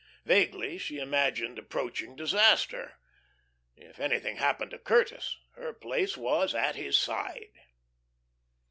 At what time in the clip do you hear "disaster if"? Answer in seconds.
2.15-3.99